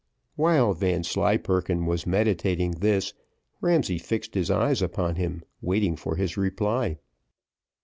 While 0.35 0.73
Vanslyperken 0.73 1.85
was 1.85 2.07
meditating 2.07 2.71
this, 2.79 3.13
Ramsay 3.61 3.99
fixed 3.99 4.33
his 4.33 4.49
eyes 4.49 4.81
upon 4.81 5.17
him 5.17 5.43
waiting 5.61 5.95
for 5.95 6.15
his 6.15 6.37
reply. 6.37 6.97